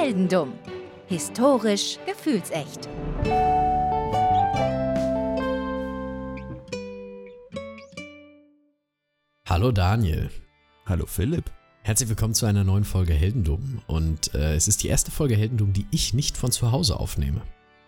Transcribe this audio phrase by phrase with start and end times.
[0.00, 0.54] Heldendumm.
[1.08, 2.88] Historisch gefühlsecht.
[9.46, 10.30] Hallo Daniel.
[10.86, 11.50] Hallo Philipp.
[11.82, 13.82] Herzlich willkommen zu einer neuen Folge Heldendumm.
[13.88, 17.42] Und äh, es ist die erste Folge Heldendumm, die ich nicht von zu Hause aufnehme.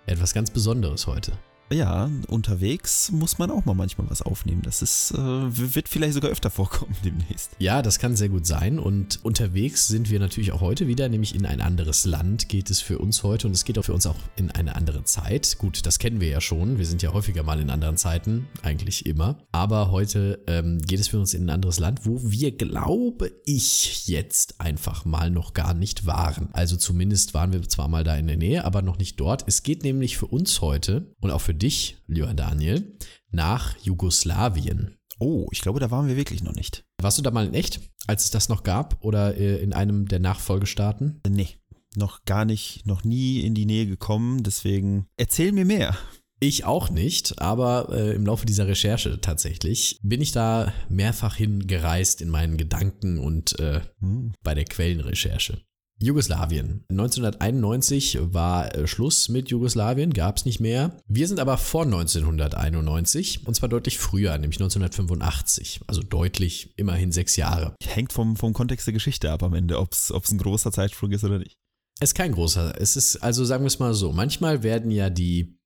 [0.05, 1.33] Etwas ganz Besonderes heute.
[1.73, 4.63] Ja, unterwegs muss man auch mal manchmal was aufnehmen.
[4.63, 7.53] Das ist, äh, wird vielleicht sogar öfter vorkommen demnächst.
[7.59, 8.79] Ja, das kann sehr gut sein.
[8.79, 12.81] Und unterwegs sind wir natürlich auch heute wieder, nämlich in ein anderes Land geht es
[12.81, 15.57] für uns heute und es geht auch für uns auch in eine andere Zeit.
[15.59, 16.79] Gut, das kennen wir ja schon.
[16.79, 19.39] Wir sind ja häufiger mal in anderen Zeiten, eigentlich immer.
[19.51, 24.07] Aber heute ähm, geht es für uns in ein anderes Land, wo wir, glaube ich,
[24.09, 26.49] jetzt einfach mal noch gar nicht waren.
[26.53, 29.45] Also zumindest waren wir zwar mal da in der Nähe, aber noch nicht dort.
[29.47, 32.99] Es geht nämlich für uns heute und auch für dich, lieber Daniel,
[33.31, 34.97] nach Jugoslawien.
[35.19, 36.85] Oh, ich glaube, da waren wir wirklich noch nicht.
[37.01, 40.07] Warst du da mal in echt, als es das noch gab oder äh, in einem
[40.07, 41.21] der Nachfolgestaaten?
[41.29, 41.49] Nee,
[41.97, 44.43] noch gar nicht, noch nie in die Nähe gekommen.
[44.43, 45.97] Deswegen erzähl mir mehr.
[46.41, 52.21] Ich auch nicht, aber äh, im Laufe dieser Recherche tatsächlich bin ich da mehrfach hingereist
[52.21, 54.33] in meinen Gedanken und äh, hm.
[54.43, 55.63] bei der Quellenrecherche.
[56.03, 56.85] Jugoslawien.
[56.91, 60.97] 1991 war äh, Schluss mit Jugoslawien, gab es nicht mehr.
[61.07, 65.81] Wir sind aber vor 1991 und zwar deutlich früher, nämlich 1985.
[65.87, 67.75] Also deutlich, immerhin sechs Jahre.
[67.83, 71.25] Hängt vom, vom Kontext der Geschichte ab am Ende, ob es ein großer Zeitsprung ist
[71.25, 71.57] oder nicht.
[72.01, 72.81] Es ist kein großer.
[72.81, 75.57] Es ist, also sagen wir es mal so, manchmal werden ja die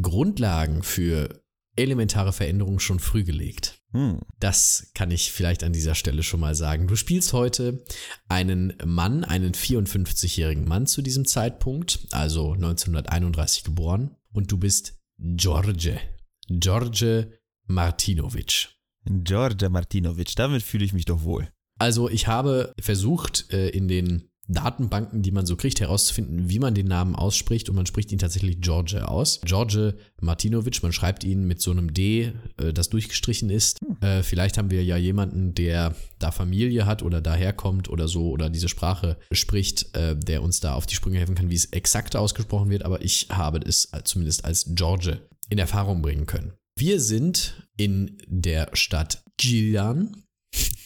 [0.00, 1.42] Grundlagen für
[1.76, 3.80] elementare Veränderungen schon früh gelegt.
[3.92, 4.20] Hm.
[4.40, 6.86] Das kann ich vielleicht an dieser Stelle schon mal sagen.
[6.86, 7.84] Du spielst heute
[8.28, 15.98] einen Mann, einen 54-jährigen Mann zu diesem Zeitpunkt, also 1931 geboren, und du bist George.
[16.48, 17.32] George
[17.66, 18.68] Martinovic.
[19.04, 21.48] George Martinovic, damit fühle ich mich doch wohl.
[21.78, 26.74] Also ich habe versucht, äh, in den Datenbanken, die man so kriegt, herauszufinden, wie man
[26.74, 29.40] den Namen ausspricht und man spricht ihn tatsächlich George aus.
[29.44, 33.78] George Martinovic, man schreibt ihn mit so einem D, äh, das durchgestrichen ist.
[34.00, 38.48] Äh, vielleicht haben wir ja jemanden, der da Familie hat oder daherkommt oder so oder
[38.48, 42.14] diese Sprache spricht, äh, der uns da auf die Sprünge helfen kann, wie es exakt
[42.16, 46.52] ausgesprochen wird, aber ich habe es zumindest als George in Erfahrung bringen können.
[46.78, 50.24] Wir sind in der Stadt Gilan.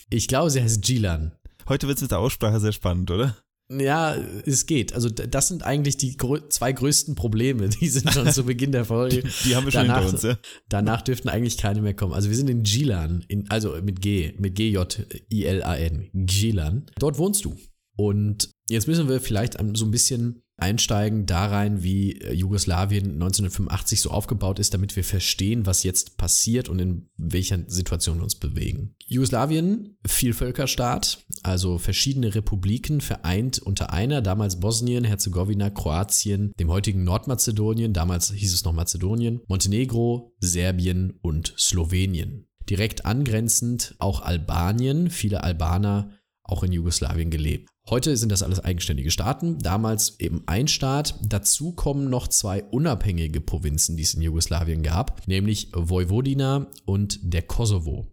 [0.09, 1.33] Ich glaube, sie heißt Gilan.
[1.69, 3.37] Heute wird es mit der Aussprache sehr spannend, oder?
[3.71, 4.95] Ja, es geht.
[4.95, 6.17] Also das sind eigentlich die
[6.49, 7.69] zwei größten Probleme.
[7.81, 9.23] Die sind schon zu Beginn der Folge.
[9.23, 10.39] Die, die haben wir schon danach, hinter uns, ja.
[10.69, 12.13] Danach dürften eigentlich keine mehr kommen.
[12.13, 16.87] Also wir sind in Gilan, in, also mit G, mit G-J-I-L-A-N, Gilan.
[16.99, 17.55] Dort wohnst du.
[17.97, 24.01] Und jetzt müssen wir vielleicht so ein bisschen einsteigen da rein, wie äh, Jugoslawien 1985
[24.01, 28.35] so aufgebaut ist, damit wir verstehen, was jetzt passiert und in welcher Situation wir uns
[28.35, 28.95] bewegen.
[29.07, 37.93] Jugoslawien, Vielvölkerstaat, also verschiedene Republiken vereint unter einer, damals Bosnien, Herzegowina, Kroatien, dem heutigen Nordmazedonien,
[37.93, 42.47] damals hieß es noch Mazedonien, Montenegro, Serbien und Slowenien.
[42.69, 46.11] Direkt angrenzend auch Albanien, viele Albaner
[46.51, 47.69] auch in Jugoslawien gelebt.
[47.89, 51.15] Heute sind das alles eigenständige Staaten, damals eben ein Staat.
[51.23, 57.43] Dazu kommen noch zwei unabhängige Provinzen, die es in Jugoslawien gab, nämlich Vojvodina und der
[57.43, 58.07] Kosovo.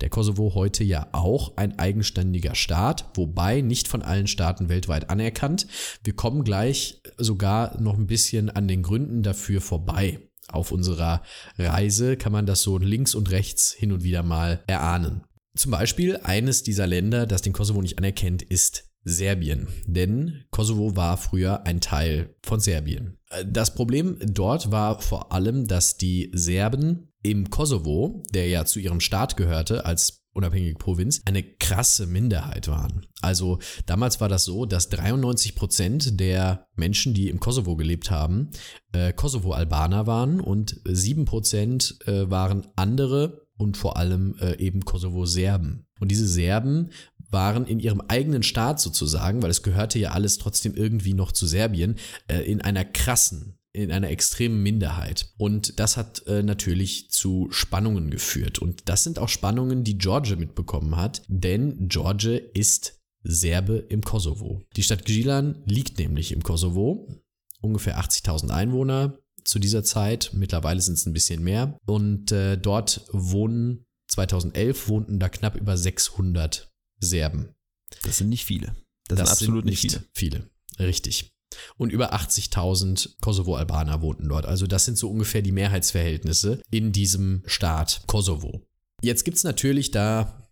[0.00, 5.66] Der Kosovo heute ja auch ein eigenständiger Staat, wobei nicht von allen Staaten weltweit anerkannt.
[6.04, 10.20] Wir kommen gleich sogar noch ein bisschen an den Gründen dafür vorbei.
[10.50, 11.22] Auf unserer
[11.58, 15.24] Reise kann man das so links und rechts hin und wieder mal erahnen.
[15.56, 21.16] Zum Beispiel eines dieser Länder, das den Kosovo nicht anerkennt, ist Serbien, denn Kosovo war
[21.16, 23.18] früher ein Teil von Serbien.
[23.46, 29.00] Das Problem dort war vor allem, dass die Serben im Kosovo, der ja zu ihrem
[29.00, 33.06] Staat gehörte als unabhängige Provinz, eine krasse Minderheit waren.
[33.20, 38.50] Also damals war das so, dass 93 Prozent der Menschen, die im Kosovo gelebt haben,
[38.92, 45.84] äh, Kosovo-Albaner waren und 7 Prozent äh, waren andere und vor allem äh, eben Kosovo-Serben.
[46.00, 46.90] Und diese Serben
[47.30, 51.46] waren in ihrem eigenen Staat sozusagen, weil es gehörte ja alles trotzdem irgendwie noch zu
[51.46, 51.96] Serbien,
[52.28, 55.32] äh, in einer krassen in einer extremen Minderheit.
[55.36, 58.58] Und das hat äh, natürlich zu Spannungen geführt.
[58.58, 64.62] Und das sind auch Spannungen, die George mitbekommen hat, denn George ist Serbe im Kosovo.
[64.74, 67.22] Die Stadt Gilan liegt nämlich im Kosovo,
[67.60, 69.18] ungefähr 80.000 Einwohner
[69.48, 71.80] zu dieser Zeit, mittlerweile sind es ein bisschen mehr.
[71.86, 77.54] Und äh, dort wohnen, 2011 wohnten da knapp über 600 Serben.
[78.02, 78.76] Das sind nicht viele.
[79.08, 80.04] Das, das sind absolut sind nicht viele.
[80.12, 80.50] viele.
[80.78, 81.32] Richtig.
[81.78, 84.44] Und über 80.000 Kosovo-Albaner wohnten dort.
[84.44, 88.66] Also das sind so ungefähr die Mehrheitsverhältnisse in diesem Staat Kosovo.
[89.00, 90.46] Jetzt gibt es natürlich da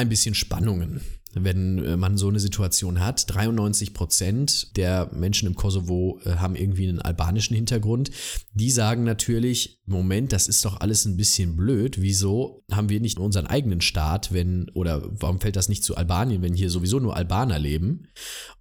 [0.00, 1.00] ein bisschen Spannungen
[1.34, 3.32] wenn äh, man so eine Situation hat.
[3.32, 8.10] 93 Prozent der Menschen im Kosovo äh, haben irgendwie einen albanischen Hintergrund.
[8.52, 12.00] Die sagen natürlich, Moment, das ist doch alles ein bisschen blöd.
[12.00, 16.42] Wieso haben wir nicht unseren eigenen Staat, wenn, oder warum fällt das nicht zu Albanien,
[16.42, 18.08] wenn hier sowieso nur Albaner leben?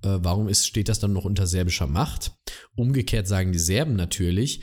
[0.03, 2.33] Äh, warum ist, steht das dann noch unter serbischer Macht?
[2.75, 4.61] Umgekehrt sagen die Serben natürlich,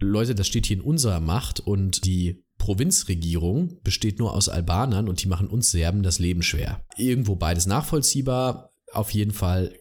[0.00, 5.20] Leute, das steht hier in unserer Macht und die Provinzregierung besteht nur aus Albanern und
[5.20, 6.80] die machen uns Serben das Leben schwer.
[6.96, 8.70] Irgendwo beides nachvollziehbar.
[8.92, 9.74] Auf jeden Fall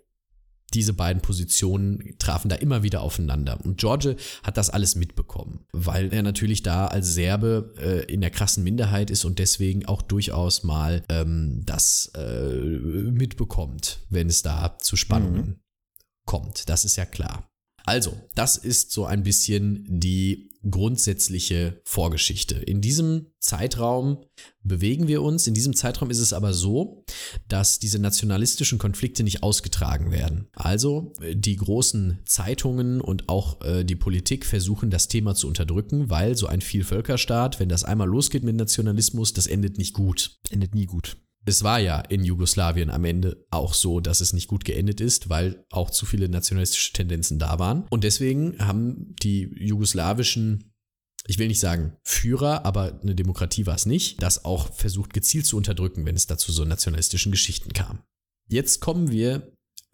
[0.74, 3.64] diese beiden Positionen trafen da immer wieder aufeinander.
[3.64, 8.32] Und George hat das alles mitbekommen, weil er natürlich da als Serbe äh, in der
[8.32, 14.80] krassen Minderheit ist und deswegen auch durchaus mal ähm, das äh, mitbekommt, wenn es da
[14.80, 15.60] zu Spannungen mhm.
[16.26, 16.68] kommt.
[16.68, 17.51] Das ist ja klar.
[17.86, 22.56] Also, das ist so ein bisschen die grundsätzliche Vorgeschichte.
[22.56, 24.24] In diesem Zeitraum
[24.64, 25.48] bewegen wir uns.
[25.48, 27.04] In diesem Zeitraum ist es aber so,
[27.48, 30.48] dass diese nationalistischen Konflikte nicht ausgetragen werden.
[30.54, 36.38] Also die großen Zeitungen und auch äh, die Politik versuchen das Thema zu unterdrücken, weil
[36.38, 40.40] so ein Vielvölkerstaat, wenn das einmal losgeht mit Nationalismus, das endet nicht gut.
[40.52, 44.48] Endet nie gut es war ja in Jugoslawien am Ende auch so, dass es nicht
[44.48, 47.86] gut geendet ist, weil auch zu viele nationalistische Tendenzen da waren.
[47.90, 50.72] Und deswegen haben die jugoslawischen,
[51.26, 55.48] ich will nicht sagen Führer, aber eine Demokratie war es nicht, das auch versucht gezielt
[55.48, 58.04] zu unterdrücken, wenn es dazu so nationalistischen Geschichten kam.
[58.48, 59.52] Jetzt kommen wir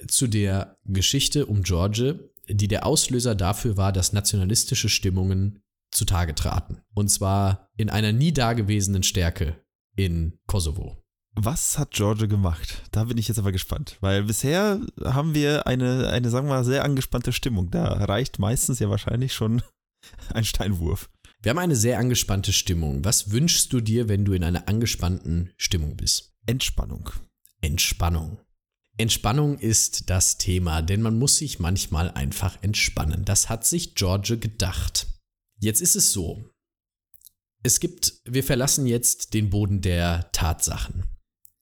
[0.07, 6.81] zu der Geschichte um George, die der Auslöser dafür war, dass nationalistische Stimmungen zutage traten.
[6.93, 9.55] Und zwar in einer nie dagewesenen Stärke
[9.95, 11.06] in Kosovo.
[11.39, 12.81] Was hat George gemacht?
[12.91, 16.65] Da bin ich jetzt aber gespannt, weil bisher haben wir eine, eine, sagen wir mal,
[16.65, 17.69] sehr angespannte Stimmung.
[17.69, 19.61] Da reicht meistens ja wahrscheinlich schon
[20.33, 21.11] ein Steinwurf.
[21.43, 23.05] Wir haben eine sehr angespannte Stimmung.
[23.05, 26.33] Was wünschst du dir, wenn du in einer angespannten Stimmung bist?
[26.47, 27.11] Entspannung.
[27.61, 28.39] Entspannung.
[28.97, 33.25] Entspannung ist das Thema, denn man muss sich manchmal einfach entspannen.
[33.25, 35.05] Das hat sich George gedacht.
[35.59, 36.49] Jetzt ist es so.
[37.61, 41.03] Es gibt, wir verlassen jetzt den Boden der Tatsachen.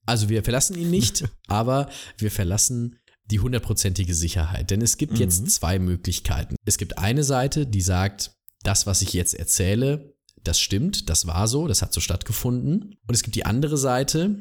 [0.05, 2.97] Also wir verlassen ihn nicht, aber wir verlassen
[3.31, 4.69] die hundertprozentige Sicherheit.
[4.71, 5.19] Denn es gibt mhm.
[5.19, 6.55] jetzt zwei Möglichkeiten.
[6.65, 11.47] Es gibt eine Seite, die sagt, das, was ich jetzt erzähle, das stimmt, das war
[11.47, 12.95] so, das hat so stattgefunden.
[13.07, 14.35] Und es gibt die andere Seite,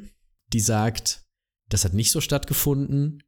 [0.53, 1.25] die sagt,
[1.69, 3.23] das hat nicht so stattgefunden.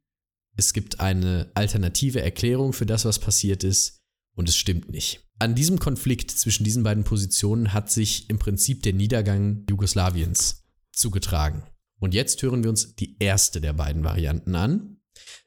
[0.55, 3.99] Es gibt eine alternative Erklärung für das, was passiert ist
[4.35, 5.23] und es stimmt nicht.
[5.39, 11.63] An diesem Konflikt zwischen diesen beiden Positionen hat sich im Prinzip der Niedergang Jugoslawiens zugetragen.
[11.99, 14.97] Und jetzt hören wir uns die erste der beiden Varianten an.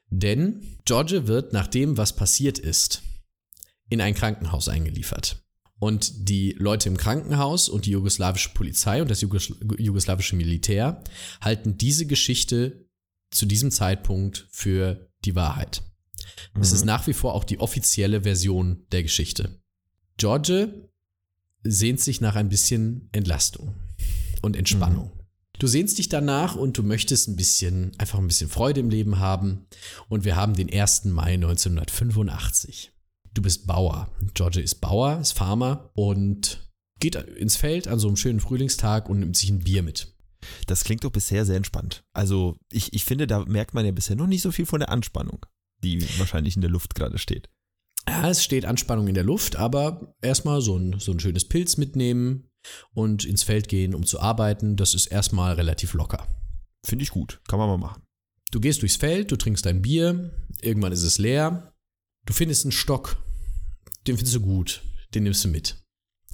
[0.09, 3.01] Denn George wird nach dem, was passiert ist,
[3.89, 5.41] in ein Krankenhaus eingeliefert.
[5.79, 11.03] Und die Leute im Krankenhaus und die jugoslawische Polizei und das jugoslawische Militär
[11.41, 12.85] halten diese Geschichte
[13.31, 15.81] zu diesem Zeitpunkt für die Wahrheit.
[16.53, 16.61] Mhm.
[16.61, 19.61] Es ist nach wie vor auch die offizielle Version der Geschichte.
[20.17, 20.89] George
[21.63, 23.73] sehnt sich nach ein bisschen Entlastung
[24.41, 25.11] und Entspannung.
[25.15, 25.20] Mhm.
[25.59, 29.19] Du sehnst dich danach und du möchtest ein bisschen, einfach ein bisschen Freude im Leben
[29.19, 29.67] haben.
[30.09, 31.05] Und wir haben den 1.
[31.05, 32.91] Mai 1985.
[33.33, 34.09] Du bist Bauer.
[34.33, 36.67] George ist Bauer, ist Farmer und
[36.99, 40.15] geht ins Feld an so einem schönen Frühlingstag und nimmt sich ein Bier mit.
[40.67, 42.03] Das klingt doch bisher sehr entspannt.
[42.13, 44.89] Also ich, ich finde, da merkt man ja bisher noch nicht so viel von der
[44.89, 45.45] Anspannung,
[45.83, 47.49] die wahrscheinlich in der Luft gerade steht.
[48.07, 51.77] Ja, es steht Anspannung in der Luft, aber erstmal so ein, so ein schönes Pilz
[51.77, 52.49] mitnehmen,
[52.93, 56.27] und ins Feld gehen, um zu arbeiten, das ist erstmal relativ locker.
[56.83, 58.03] Finde ich gut, kann man mal machen.
[58.51, 61.73] Du gehst durchs Feld, du trinkst dein Bier, irgendwann ist es leer,
[62.25, 63.17] du findest einen Stock,
[64.07, 65.77] den findest du gut, den nimmst du mit.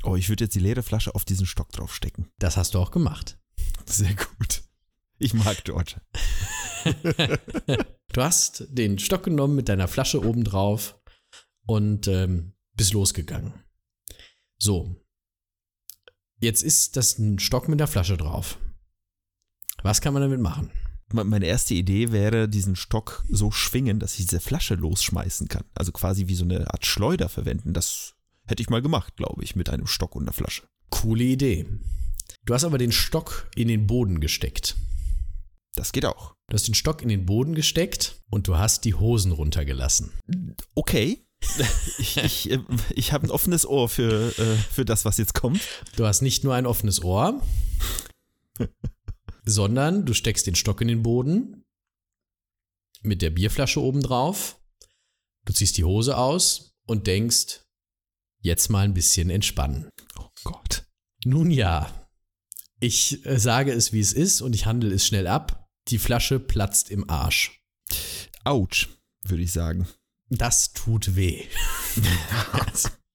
[0.04, 2.30] Oh, ich würde jetzt die leere Flasche auf diesen Stock draufstecken.
[2.40, 3.38] Das hast du auch gemacht.
[3.86, 4.64] Sehr gut.
[5.20, 5.96] Ich mag George.
[8.14, 11.00] du hast den Stock genommen mit deiner Flasche oben drauf
[11.66, 13.54] und ähm, bist losgegangen.
[14.60, 14.96] So,
[16.40, 18.60] Jetzt ist das ein Stock mit der Flasche drauf.
[19.82, 20.72] Was kann man damit machen?
[21.12, 25.64] Meine erste Idee wäre, diesen Stock so schwingen, dass ich diese Flasche losschmeißen kann.
[25.74, 27.74] Also quasi wie so eine Art Schleuder verwenden.
[27.74, 28.16] Das
[28.46, 30.64] hätte ich mal gemacht, glaube ich, mit einem Stock und einer Flasche.
[30.90, 31.66] Coole Idee.
[32.46, 34.76] Du hast aber den Stock in den Boden gesteckt.
[35.76, 36.36] Das geht auch.
[36.50, 40.12] Du hast den Stock in den Boden gesteckt und du hast die Hosen runtergelassen.
[40.76, 41.27] Okay
[42.00, 42.60] ich, ich, äh,
[42.96, 45.62] ich habe ein offenes Ohr für, äh, für das, was jetzt kommt.
[45.96, 47.42] Du hast nicht nur ein offenes Ohr,
[49.46, 51.64] sondern du steckst den Stock in den Boden
[53.02, 54.60] mit der Bierflasche oben drauf.
[55.46, 57.62] Du ziehst die Hose aus und denkst,
[58.42, 59.90] jetzt mal ein bisschen entspannen.
[60.18, 60.86] Oh Gott.
[61.24, 62.08] Nun ja,
[62.80, 65.68] Ich äh, sage es, wie es ist und ich handle es schnell ab.
[65.88, 67.62] Die Flasche platzt im Arsch.
[68.44, 68.90] Autsch,
[69.24, 69.88] würde ich sagen.
[70.30, 71.44] Das tut weh.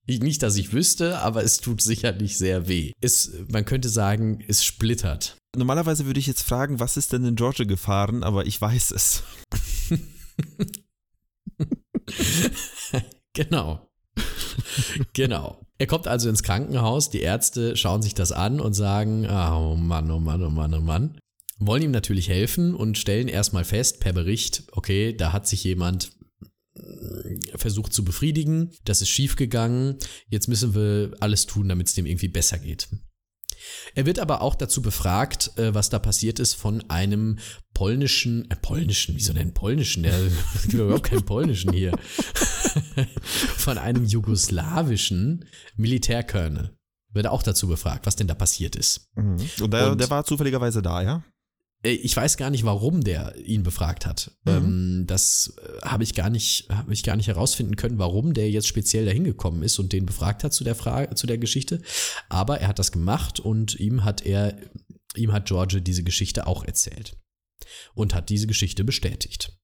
[0.05, 2.91] Ich- Nicht, dass ich wüsste, aber es tut sicherlich sehr weh.
[2.99, 5.37] Es, man könnte sagen, es splittert.
[5.55, 9.23] Normalerweise würde ich jetzt fragen, was ist denn in Georgia gefahren, aber ich weiß es.
[13.35, 13.87] Genau.
[15.13, 15.59] genau.
[15.79, 19.75] Er kommt also ins Krankenhaus, die Ärzte schauen sich das an und sagen, ah, oh
[19.75, 21.17] Mann, oh Mann, oh Mann, oh Mann.
[21.59, 26.11] Wollen ihm natürlich helfen und stellen erstmal fest per Bericht, okay, da hat sich jemand
[27.63, 29.97] versucht zu befriedigen, das ist schiefgegangen,
[30.29, 32.89] jetzt müssen wir alles tun, damit es dem irgendwie besser geht.
[33.95, 37.39] Er wird aber auch dazu befragt, äh, was da passiert ist von einem
[37.73, 40.03] polnischen, äh, polnischen, wieso denn polnischen?
[40.03, 41.97] Es gibt überhaupt keinen polnischen hier.
[43.57, 45.45] von einem jugoslawischen
[45.77, 46.75] Militärkörner.
[47.13, 49.07] Wird er auch dazu befragt, was denn da passiert ist.
[49.15, 49.37] Mhm.
[49.61, 51.23] Und, der, Und- der war zufälligerweise da, ja?
[51.83, 54.31] Äh, Ich weiß gar nicht, warum der ihn befragt hat.
[54.45, 54.51] Mhm.
[54.51, 58.49] Ähm, das äh, habe ich gar nicht, habe ich gar nicht herausfinden können, warum der
[58.49, 61.81] jetzt speziell dahin gekommen ist und den befragt hat zu der Frage, zu der Geschichte.
[62.29, 64.57] Aber er hat das gemacht und ihm hat er,
[65.15, 67.17] ihm hat George diese Geschichte auch erzählt
[67.93, 69.57] und hat diese Geschichte bestätigt.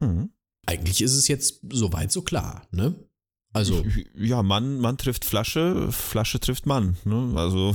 [0.00, 0.30] Mhm.
[0.66, 3.08] Eigentlich ist es jetzt soweit so klar, ne?
[3.52, 3.82] Also
[4.14, 6.98] Ja, Mann, Mann trifft Flasche, Flasche trifft Mann.
[7.04, 7.32] Ne?
[7.34, 7.74] Also,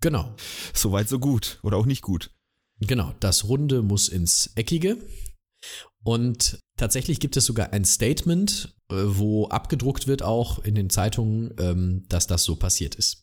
[0.00, 0.34] genau,
[0.74, 1.60] so weit, so gut.
[1.62, 2.30] Oder auch nicht gut.
[2.86, 4.98] Genau, das Runde muss ins Eckige.
[6.04, 11.54] Und tatsächlich gibt es sogar ein Statement, äh, wo abgedruckt wird auch in den Zeitungen,
[11.58, 13.22] ähm, dass das so passiert ist.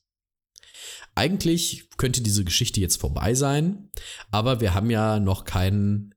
[1.15, 3.91] Eigentlich könnte diese Geschichte jetzt vorbei sein,
[4.31, 6.15] aber wir haben ja noch keinen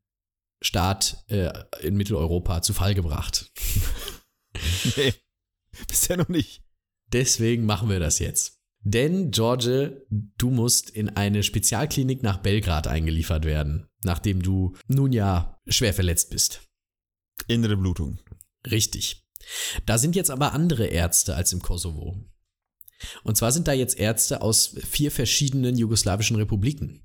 [0.63, 3.51] Staat äh, in Mitteleuropa zu Fall gebracht.
[4.97, 5.15] Nee,
[5.89, 6.63] bisher noch nicht.
[7.11, 8.62] Deswegen machen wir das jetzt.
[8.85, 15.61] Denn, George, du musst in eine Spezialklinik nach Belgrad eingeliefert werden, nachdem du nun ja
[15.69, 16.63] schwer verletzt bist.
[17.47, 18.19] Innere Blutung.
[18.69, 19.25] Richtig.
[19.87, 22.17] Da sind jetzt aber andere Ärzte als im Kosovo.
[23.25, 27.03] Und zwar sind da jetzt Ärzte aus vier verschiedenen jugoslawischen Republiken.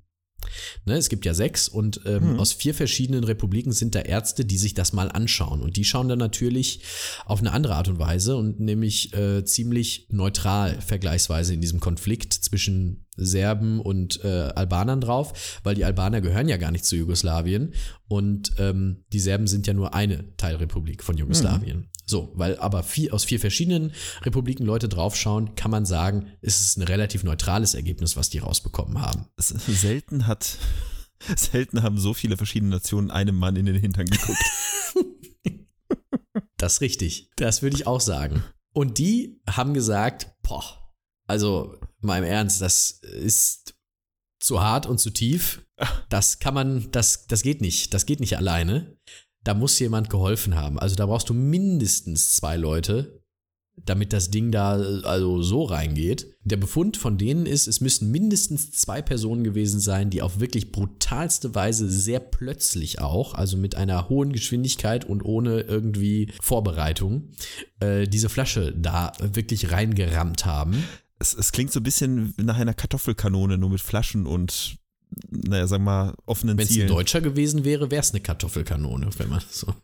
[0.86, 2.40] Ne, es gibt ja sechs und ähm, Mhm.
[2.40, 5.60] aus vier verschiedenen Republiken sind da Ärzte, die sich das mal anschauen.
[5.60, 6.80] Und die schauen dann natürlich
[7.26, 12.32] auf eine andere Art und Weise und nämlich äh, ziemlich neutral vergleichsweise in diesem Konflikt
[12.32, 17.74] zwischen Serben und äh, Albanern drauf, weil die Albaner gehören ja gar nicht zu Jugoslawien
[18.06, 21.88] und ähm, die Serben sind ja nur eine Teilrepublik von Jugoslawien.
[22.08, 26.76] So, weil aber vier, aus vier verschiedenen Republiken Leute draufschauen, kann man sagen, ist es
[26.76, 29.26] ein relativ neutrales Ergebnis, was die rausbekommen haben.
[29.36, 30.56] Selten hat,
[31.36, 34.42] selten haben so viele verschiedene Nationen einem Mann in den Hintern geguckt.
[36.56, 37.30] Das ist richtig.
[37.36, 38.42] Das würde ich auch sagen.
[38.74, 40.92] Und die haben gesagt, boah,
[41.28, 43.76] also mal im Ernst, das ist
[44.40, 45.64] zu hart und zu tief.
[46.08, 47.94] Das kann man, das, das geht nicht.
[47.94, 48.98] Das geht nicht alleine.
[49.48, 50.78] Da muss jemand geholfen haben.
[50.78, 53.22] Also da brauchst du mindestens zwei Leute,
[53.82, 56.36] damit das Ding da also so reingeht.
[56.44, 60.70] Der Befund von denen ist, es müssen mindestens zwei Personen gewesen sein, die auf wirklich
[60.70, 67.30] brutalste Weise sehr plötzlich auch, also mit einer hohen Geschwindigkeit und ohne irgendwie Vorbereitung,
[67.80, 70.84] äh, diese Flasche da wirklich reingerammt haben.
[71.18, 74.76] Es, es klingt so ein bisschen nach einer Kartoffelkanone, nur mit Flaschen und,
[75.30, 76.88] naja, sag mal, offenen Wenn es ein Zielen.
[76.88, 79.74] Deutscher gewesen wäre, wäre es eine Kartoffelkanone, wenn man so.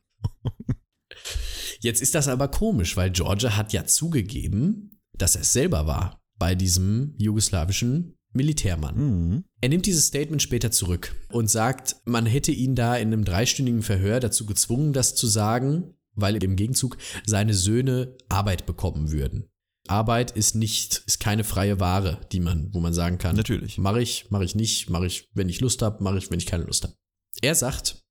[1.81, 6.23] Jetzt ist das aber komisch, weil Georgia hat ja zugegeben, dass er es selber war
[6.39, 8.97] bei diesem jugoslawischen Militärmann.
[8.97, 9.45] Mhm.
[9.61, 13.83] Er nimmt dieses Statement später zurück und sagt, man hätte ihn da in einem dreistündigen
[13.83, 19.49] Verhör dazu gezwungen, das zu sagen, weil im Gegenzug seine Söhne Arbeit bekommen würden.
[19.87, 23.79] Arbeit ist nicht, ist keine freie Ware, die man, wo man sagen kann, Natürlich.
[23.79, 26.47] mache ich, mache ich nicht, mache ich, wenn ich Lust habe, mache ich, wenn ich
[26.47, 26.95] keine Lust habe.
[27.43, 28.03] Er sagt,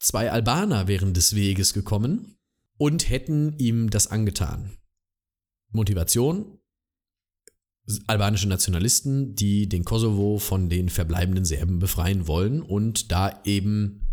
[0.00, 2.36] zwei Albaner wären des Weges gekommen
[2.78, 4.76] und hätten ihm das angetan.
[5.72, 6.58] Motivation,
[8.06, 14.08] albanische Nationalisten, die den Kosovo von den verbleibenden Serben befreien wollen und da eben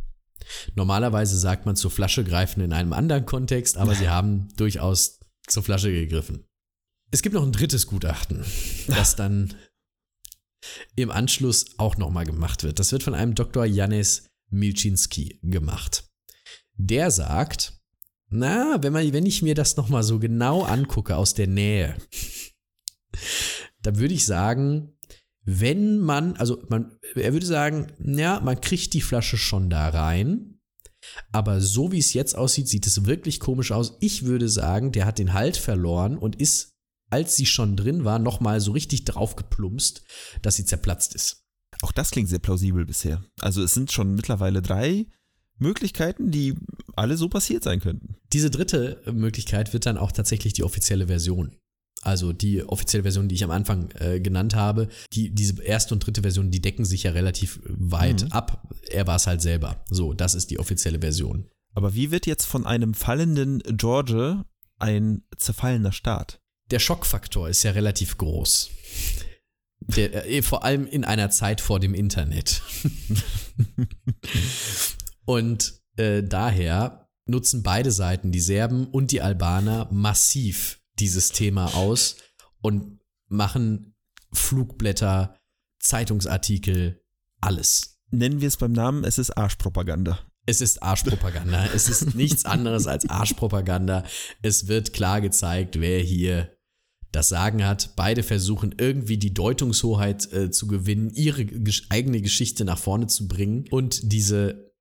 [0.76, 5.64] normalerweise sagt man zur Flasche greifen in einem anderen Kontext, aber sie haben durchaus zur
[5.64, 6.47] Flasche gegriffen.
[7.12, 8.44] Es gibt noch ein drittes Gutachten,
[8.88, 9.54] das dann
[10.96, 12.80] im Anschluss auch nochmal gemacht wird.
[12.80, 13.66] Das wird von einem Dr.
[13.66, 16.10] Janis Milczynski gemacht.
[16.74, 17.80] Der sagt,
[18.30, 21.96] na, wenn, man, wenn ich mir das nochmal so genau angucke aus der Nähe,
[23.82, 24.98] dann würde ich sagen,
[25.44, 30.60] wenn man, also man, er würde sagen, ja, man kriegt die Flasche schon da rein,
[31.32, 33.98] aber so wie es jetzt aussieht, sieht es wirklich komisch aus.
[34.02, 36.77] Ich würde sagen, der hat den Halt verloren und ist,
[37.10, 40.04] als sie schon drin war, nochmal so richtig draufgeplumpst,
[40.42, 41.44] dass sie zerplatzt ist.
[41.82, 43.24] Auch das klingt sehr plausibel bisher.
[43.40, 45.06] Also es sind schon mittlerweile drei
[45.60, 46.56] Möglichkeiten, die
[46.96, 48.16] alle so passiert sein könnten.
[48.34, 51.56] Diese dritte Möglichkeit wird dann auch tatsächlich die offizielle Version.
[52.04, 56.06] Also die offizielle Version, die ich am Anfang äh, genannt habe, die, diese erste und
[56.06, 58.32] dritte Version, die decken sich ja relativ weit Mhm.
[58.32, 58.70] ab.
[58.90, 59.84] Er war es halt selber.
[59.90, 61.50] So, das ist die offizielle Version.
[61.74, 64.46] Aber wie wird jetzt von einem fallenden George
[64.80, 66.40] ein zerfallener Staat?
[66.72, 68.70] Der Schockfaktor ist ja relativ groß.
[69.80, 72.62] Der, äh, vor allem in einer Zeit vor dem Internet.
[75.26, 82.18] und äh, daher nutzen beide Seiten, die Serben und die Albaner, massiv dieses Thema aus
[82.62, 83.96] und machen
[84.34, 85.38] Flugblätter,
[85.80, 87.04] Zeitungsartikel,
[87.40, 88.00] alles.
[88.10, 90.20] Nennen wir es beim Namen, es ist Arschpropaganda.
[90.46, 91.66] Es ist Arschpropaganda.
[91.74, 94.04] es ist nichts anderes als Arschpropaganda.
[94.42, 96.57] Es wird klar gezeigt, wer hier
[97.18, 97.96] das Sagen hat.
[97.96, 103.28] Beide versuchen irgendwie die Deutungshoheit äh, zu gewinnen, ihre gesch eigene Geschichte nach vorne zu
[103.28, 104.72] bringen und diese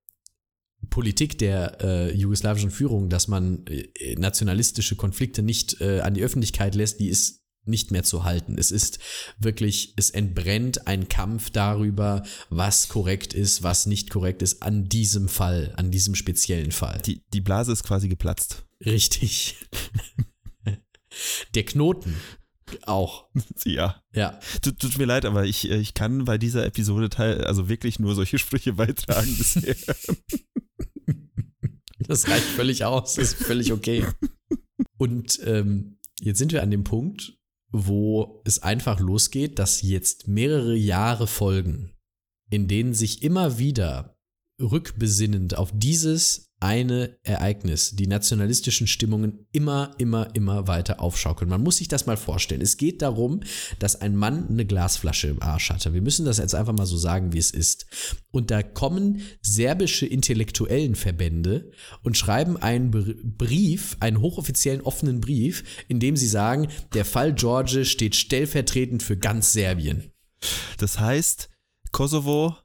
[0.91, 6.75] Politik der äh, jugoslawischen Führung, dass man äh, nationalistische Konflikte nicht äh, an die Öffentlichkeit
[6.75, 8.57] lässt, die ist nicht mehr zu halten.
[8.59, 8.99] Es ist
[9.39, 15.27] wirklich, es entbrennt ein Kampf darüber, was korrekt ist, was nicht korrekt ist, an diesem
[15.27, 17.01] Fall, an diesem speziellen Fall.
[17.03, 18.63] Die, die Blase ist quasi geplatzt.
[18.85, 19.57] Richtig.
[21.55, 22.15] Der Knoten
[22.85, 23.27] auch.
[23.65, 24.01] Ja.
[24.13, 24.39] Ja.
[24.61, 28.15] Tut, tut mir leid, aber ich, ich kann bei dieser Episode teil, also wirklich nur
[28.15, 29.75] solche Sprüche beitragen bisher.
[31.99, 33.15] Das reicht völlig aus.
[33.15, 34.05] Das ist völlig okay.
[34.97, 37.37] Und ähm, jetzt sind wir an dem Punkt,
[37.71, 41.91] wo es einfach losgeht, dass jetzt mehrere Jahre folgen,
[42.49, 44.15] in denen sich immer wieder
[44.61, 51.49] rückbesinnend auf dieses eine Ereignis, die nationalistischen Stimmungen immer, immer, immer weiter aufschaukeln.
[51.49, 52.61] Man muss sich das mal vorstellen.
[52.61, 53.41] Es geht darum,
[53.77, 55.93] dass ein Mann eine Glasflasche im Arsch hatte.
[55.93, 57.85] Wir müssen das jetzt einfach mal so sagen, wie es ist.
[58.31, 61.71] Und da kommen serbische Intellektuellenverbände
[62.01, 62.89] und schreiben einen
[63.37, 69.17] Brief, einen hochoffiziellen offenen Brief, in dem sie sagen, der Fall George steht stellvertretend für
[69.17, 70.11] ganz Serbien.
[70.77, 71.49] Das heißt,
[71.91, 72.55] Kosovo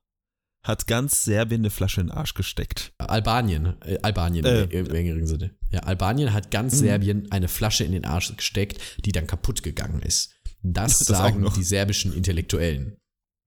[0.62, 2.92] hat ganz Serbien eine Flasche in den Arsch gesteckt.
[2.98, 5.56] Albanien, äh, Albanien Äh, im engeren Sinne.
[5.70, 10.02] Ja, Albanien hat ganz Serbien eine Flasche in den Arsch gesteckt, die dann kaputt gegangen
[10.02, 10.34] ist.
[10.62, 12.96] Das, Das sagen die serbischen Intellektuellen.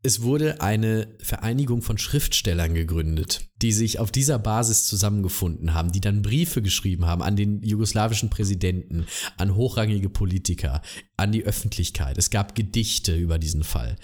[0.04, 6.02] Es wurde eine Vereinigung von Schriftstellern gegründet, die sich auf dieser Basis zusammengefunden haben, die
[6.02, 10.84] dann Briefe geschrieben haben an den jugoslawischen Präsidenten, an hochrangige Politiker,
[11.18, 12.20] an die Öffentlichkeit.
[12.20, 13.96] Es gab Gedichte über diesen Fall.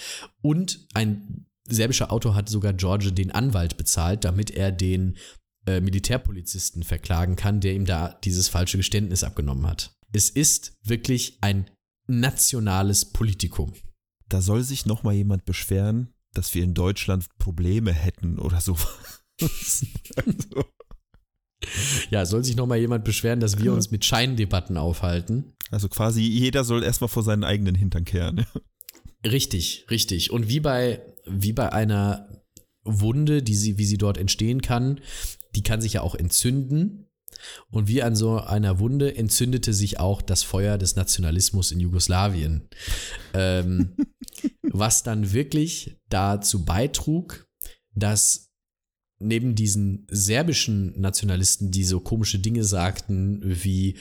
[0.41, 5.17] Und ein serbischer Autor hat sogar George den Anwalt bezahlt, damit er den
[5.65, 9.95] äh, Militärpolizisten verklagen kann, der ihm da dieses falsche Geständnis abgenommen hat.
[10.11, 11.69] Es ist wirklich ein
[12.07, 13.73] nationales Politikum.
[14.27, 18.77] Da soll sich noch mal jemand beschweren, dass wir in Deutschland Probleme hätten oder so.
[19.41, 20.65] also,
[22.09, 25.53] Ja, soll sich noch mal jemand beschweren, dass wir uns mit Scheindebatten aufhalten?
[25.69, 28.45] also quasi jeder soll erstmal vor seinen eigenen Hintern kehren.
[29.25, 30.31] Richtig, richtig.
[30.31, 32.43] Und wie bei, wie bei einer
[32.83, 34.99] Wunde, die sie, wie sie dort entstehen kann,
[35.55, 37.07] die kann sich ja auch entzünden.
[37.69, 42.67] Und wie an so einer Wunde entzündete sich auch das Feuer des Nationalismus in Jugoslawien.
[43.33, 43.95] Ähm,
[44.63, 47.47] was dann wirklich dazu beitrug,
[47.93, 48.51] dass
[49.19, 53.97] neben diesen serbischen Nationalisten, die so komische Dinge sagten, wie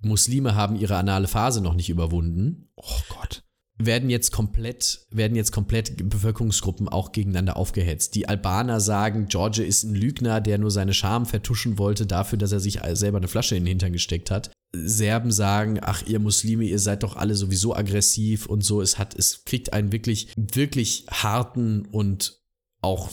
[0.00, 3.44] Muslime haben ihre anale Phase noch nicht überwunden, Oh Gott.
[3.78, 8.14] Werden jetzt komplett, werden jetzt komplett Bevölkerungsgruppen auch gegeneinander aufgehetzt.
[8.14, 12.52] Die Albaner sagen, George ist ein Lügner, der nur seine Scham vertuschen wollte dafür, dass
[12.52, 14.50] er sich selber eine Flasche in den Hintern gesteckt hat.
[14.74, 18.80] Serben sagen, ach ihr Muslime, ihr seid doch alle sowieso aggressiv und so.
[18.80, 22.41] Es hat, es kriegt einen wirklich, wirklich harten und
[22.82, 23.10] auch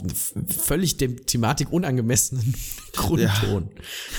[0.48, 2.56] völlig dem Thematik unangemessenen
[2.94, 3.70] Grundton.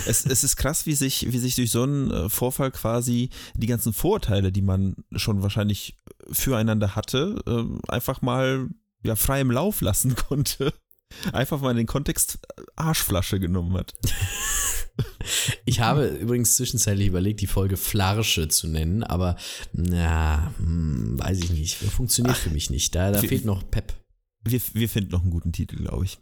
[0.07, 3.67] Es, es ist krass, wie sich, wie sich durch so einen äh, Vorfall quasi die
[3.67, 5.99] ganzen Vorurteile, die man schon wahrscheinlich
[6.31, 8.69] füreinander hatte, ähm, einfach mal
[9.03, 10.73] ja, frei im Lauf lassen konnte.
[11.33, 13.95] Einfach mal in den Kontext äh, Arschflasche genommen hat.
[15.65, 19.37] Ich habe übrigens zwischenzeitlich überlegt, die Folge Flarsche zu nennen, aber
[19.73, 21.77] na, hm, weiß ich nicht.
[21.77, 22.95] Funktioniert für mich nicht.
[22.95, 23.95] Da, da fehlt noch Pep.
[24.45, 26.19] Wir, wir finden noch einen guten Titel, glaube ich.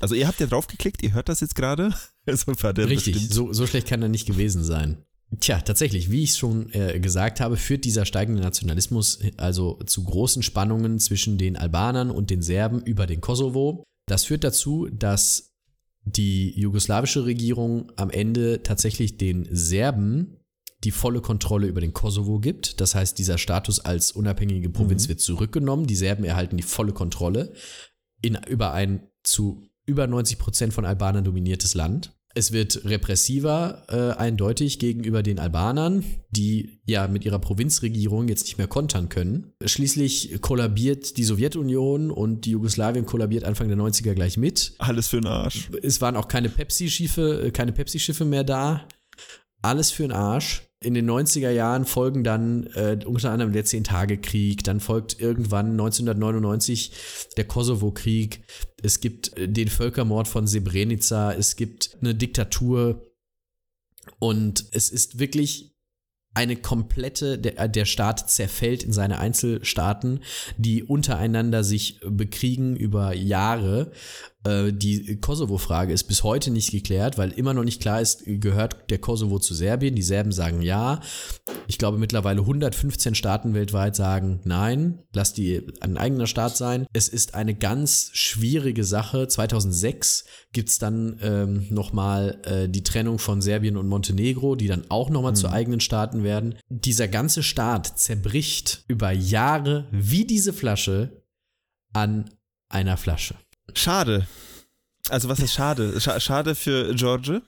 [0.00, 1.94] Also ihr habt ja draufgeklickt, ihr hört das jetzt gerade.
[2.28, 5.04] Also war der Richtig, so, so schlecht kann er nicht gewesen sein.
[5.38, 10.02] Tja, tatsächlich, wie ich es schon äh, gesagt habe, führt dieser steigende Nationalismus also zu
[10.02, 13.84] großen Spannungen zwischen den Albanern und den Serben über den Kosovo.
[14.06, 15.52] Das führt dazu, dass
[16.02, 20.36] die jugoslawische Regierung am Ende tatsächlich den Serben
[20.84, 22.80] die volle Kontrolle über den Kosovo gibt.
[22.80, 25.08] Das heißt, dieser Status als unabhängige Provinz Mhm.
[25.08, 25.86] wird zurückgenommen.
[25.86, 27.52] Die Serben erhalten die volle Kontrolle.
[28.22, 32.12] in, über ein zu über 90 Prozent von Albanern dominiertes Land.
[32.34, 38.58] Es wird repressiver, äh, eindeutig gegenüber den Albanern, die ja mit ihrer Provinzregierung jetzt nicht
[38.58, 39.52] mehr kontern können.
[39.64, 44.74] Schließlich kollabiert die Sowjetunion und die Jugoslawien kollabiert Anfang der 90er gleich mit.
[44.78, 45.70] Alles für den Arsch.
[45.82, 48.86] Es waren auch keine Pepsi-Schiffe, keine Pepsi-Schiffe mehr da.
[49.62, 50.62] Alles für den Arsch.
[50.80, 56.92] In den 90er Jahren folgen dann äh, unter anderem der Zehn-Tage-Krieg, dann folgt irgendwann 1999
[57.36, 58.44] der Kosovo-Krieg,
[58.82, 63.02] es gibt äh, den Völkermord von Srebrenica, es gibt eine Diktatur.
[64.20, 65.76] Und es ist wirklich
[66.36, 70.20] eine komplette, der, der Staat zerfällt in seine Einzelstaaten,
[70.58, 73.90] die untereinander sich bekriegen über Jahre.
[73.90, 74.35] äh,
[74.72, 78.98] die Kosovo-Frage ist bis heute nicht geklärt, weil immer noch nicht klar ist, gehört der
[78.98, 79.94] Kosovo zu Serbien.
[79.94, 81.00] Die Serben sagen ja.
[81.68, 86.86] Ich glaube mittlerweile 115 Staaten weltweit sagen nein, lass die ein eigener Staat sein.
[86.92, 89.26] Es ist eine ganz schwierige Sache.
[89.26, 94.84] 2006 gibt es dann ähm, nochmal äh, die Trennung von Serbien und Montenegro, die dann
[94.88, 95.36] auch nochmal mhm.
[95.36, 96.56] zu eigenen Staaten werden.
[96.68, 101.24] Dieser ganze Staat zerbricht über Jahre wie diese Flasche
[101.92, 102.30] an
[102.68, 103.34] einer Flasche.
[103.76, 104.26] Schade.
[105.08, 106.00] Also was ist schade?
[106.00, 107.42] schade für George.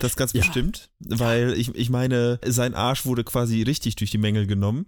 [0.00, 0.40] Das ganz ja.
[0.42, 4.86] bestimmt, weil ich, ich meine, sein Arsch wurde quasi richtig durch die Mängel genommen.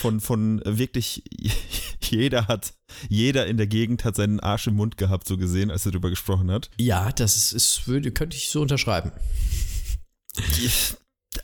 [0.00, 1.24] Von, von wirklich
[2.02, 2.74] jeder hat,
[3.08, 6.10] jeder in der Gegend hat seinen Arsch im Mund gehabt, so gesehen, als er darüber
[6.10, 6.70] gesprochen hat.
[6.78, 9.12] Ja, das ist, ist würde, könnte ich so unterschreiben.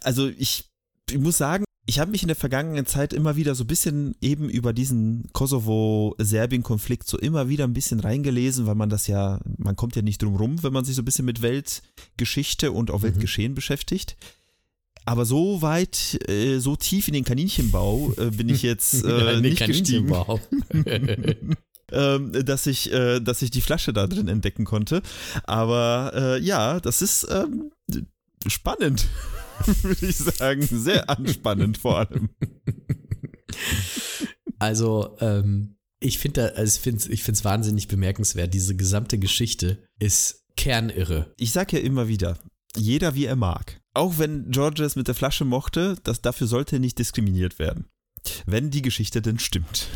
[0.02, 0.70] Also ich,
[1.10, 4.14] ich muss sagen, ich habe mich in der vergangenen Zeit immer wieder so ein bisschen
[4.20, 9.74] eben über diesen Kosovo-Serbien-Konflikt so immer wieder ein bisschen reingelesen, weil man das ja, man
[9.74, 13.00] kommt ja nicht drum rum, wenn man sich so ein bisschen mit Weltgeschichte und auch
[13.00, 13.04] mhm.
[13.04, 14.16] Weltgeschehen beschäftigt.
[15.04, 19.66] Aber so weit, äh, so tief in den Kaninchenbau äh, bin ich jetzt äh, nicht
[19.66, 20.14] gestiegen.
[21.90, 25.02] ähm, dass ich, äh, dass ich die Flasche da drin entdecken konnte.
[25.42, 27.72] Aber äh, ja, das ist ähm,
[28.46, 29.08] spannend.
[29.82, 30.62] würde ich sagen.
[30.62, 32.30] Sehr anspannend vor allem.
[34.58, 38.52] Also, ähm, ich finde also ich finde ich es wahnsinnig bemerkenswert.
[38.54, 41.32] Diese gesamte Geschichte ist kernirre.
[41.36, 42.38] Ich sage ja immer wieder,
[42.76, 43.80] jeder wie er mag.
[43.94, 47.86] Auch wenn George es mit der Flasche mochte, das, dafür sollte nicht diskriminiert werden.
[48.46, 49.88] Wenn die Geschichte denn stimmt.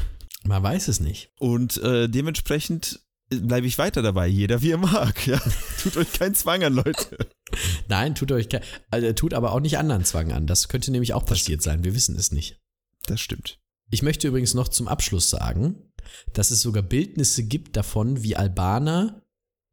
[0.44, 1.30] Man weiß es nicht.
[1.38, 4.26] Und äh, dementsprechend bleibe ich weiter dabei.
[4.26, 5.26] Jeder wie er mag.
[5.26, 5.40] Ja?
[5.82, 7.16] Tut euch keinen Zwang an, Leute.
[7.88, 10.46] Nein, tut euch kein, also tut aber auch nicht anderen Zwang an.
[10.46, 11.84] Das könnte nämlich auch passiert sein.
[11.84, 12.60] Wir wissen es nicht.
[13.06, 13.58] Das stimmt.
[13.90, 15.92] Ich möchte übrigens noch zum Abschluss sagen,
[16.32, 19.22] dass es sogar Bildnisse gibt davon, wie Albaner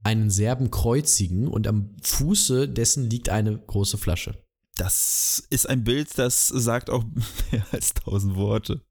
[0.03, 4.43] einen Serben kreuzigen und am Fuße dessen liegt eine große Flasche.
[4.75, 7.03] Das ist ein Bild, das sagt auch
[7.51, 8.81] mehr als tausend Worte.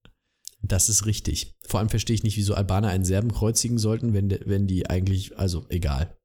[0.62, 1.56] Das ist richtig.
[1.66, 5.38] Vor allem verstehe ich nicht, wieso Albaner einen Serben kreuzigen sollten, wenn, wenn die eigentlich,
[5.38, 6.16] also egal.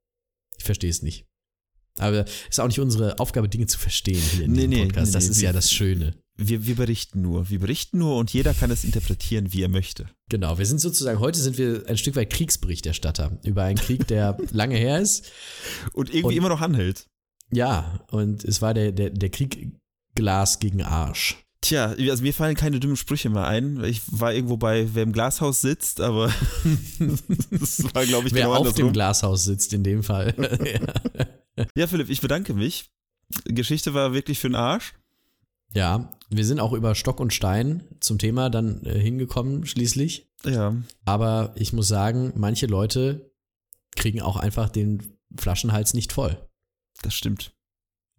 [0.58, 1.27] Ich verstehe es nicht.
[2.00, 5.08] Aber es ist auch nicht unsere Aufgabe, Dinge zu verstehen hier in nee, diesem Podcast.
[5.08, 6.14] Nee, das nee, ist wir, ja das Schöne.
[6.40, 7.50] Wir, wir berichten nur.
[7.50, 10.08] Wir berichten nur und jeder kann es interpretieren, wie er möchte.
[10.30, 14.38] Genau, wir sind sozusagen, heute sind wir ein Stück weit Kriegsberichterstatter über einen Krieg, der
[14.52, 15.32] lange her ist.
[15.94, 17.08] Und irgendwie und, immer noch anhält.
[17.52, 19.72] Ja, und es war der, der, der Krieg
[20.16, 21.38] Glas gegen Arsch.
[21.62, 23.84] Tja, also mir fallen keine dummen Sprüche mehr ein.
[23.84, 26.28] Ich war irgendwo bei, wer im Glashaus sitzt, aber
[27.52, 28.90] das war, glaube ich, wer genau auf andersrum.
[28.90, 30.36] dem Glashaus sitzt in dem Fall.
[31.18, 31.26] ja.
[31.76, 32.90] Ja, Philipp, ich bedanke mich.
[33.46, 34.94] Geschichte war wirklich für den Arsch.
[35.74, 40.30] Ja, wir sind auch über Stock und Stein zum Thema dann äh, hingekommen, schließlich.
[40.46, 40.76] Ja.
[41.06, 43.32] Aber ich muss sagen, manche Leute
[43.96, 46.38] kriegen auch einfach den Flaschenhals nicht voll.
[47.02, 47.57] Das stimmt.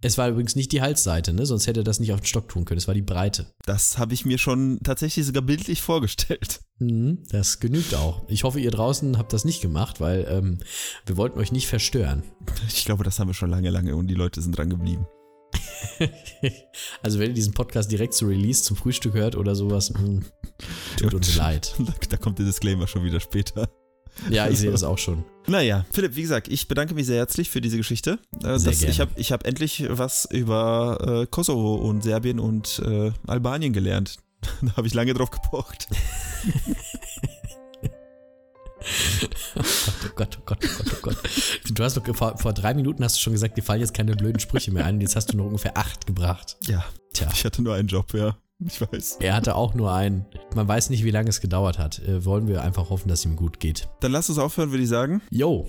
[0.00, 1.44] Es war übrigens nicht die Halsseite, ne?
[1.44, 2.78] sonst hätte er das nicht auf den Stock tun können.
[2.78, 3.52] Es war die Breite.
[3.64, 6.60] Das habe ich mir schon tatsächlich sogar bildlich vorgestellt.
[6.78, 8.22] Mhm, das genügt auch.
[8.28, 10.58] Ich hoffe, ihr draußen habt das nicht gemacht, weil ähm,
[11.06, 12.22] wir wollten euch nicht verstören.
[12.68, 15.06] Ich glaube, das haben wir schon lange, lange und die Leute sind dran geblieben.
[17.02, 20.24] also wenn ihr diesen Podcast direkt zu Release zum Frühstück hört oder sowas, mh, hm,
[20.96, 21.74] tut uns leid.
[22.08, 23.68] Da kommt der Disclaimer schon wieder später.
[24.30, 25.24] Ja, ich sehe das auch schon.
[25.46, 28.18] Naja, Philipp, wie gesagt, ich bedanke mich sehr herzlich für diese Geschichte.
[28.42, 28.92] Äh, sehr das, gerne.
[28.92, 34.18] Ich habe ich hab endlich was über äh, Kosovo und Serbien und äh, Albanien gelernt.
[34.62, 35.88] da habe ich lange drauf gepocht.
[39.56, 39.62] oh
[40.14, 41.16] Gott, oh Gott, oh Gott, oh Gott.
[41.70, 44.14] Du hast doch vor, vor drei Minuten hast du schon gesagt, dir fallen jetzt keine
[44.14, 45.00] blöden Sprüche mehr ein.
[45.00, 46.56] Jetzt hast du noch ungefähr acht gebracht.
[46.66, 46.84] Ja.
[47.12, 47.28] Tja.
[47.32, 48.36] Ich hatte nur einen Job, ja.
[48.64, 49.18] Ich weiß.
[49.20, 50.26] Er hatte auch nur einen.
[50.54, 52.00] Man weiß nicht, wie lange es gedauert hat.
[52.00, 53.88] Äh, wollen wir einfach hoffen, dass ihm gut geht.
[54.00, 55.22] Dann lass uns aufhören, würde ich sagen.
[55.30, 55.66] Jo.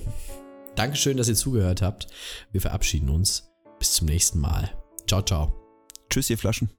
[0.76, 2.08] Dankeschön, dass ihr zugehört habt.
[2.52, 3.52] Wir verabschieden uns.
[3.78, 4.72] Bis zum nächsten Mal.
[5.08, 5.54] Ciao, ciao.
[6.10, 6.79] Tschüss, ihr Flaschen.